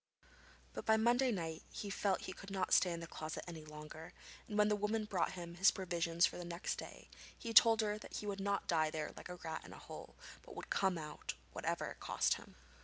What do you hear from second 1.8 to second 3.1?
felt he could not stay in the